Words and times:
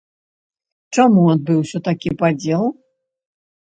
Чаму 0.97 1.27
адбыўся 1.35 1.85
такі 1.91 2.09
падзел? 2.25 2.63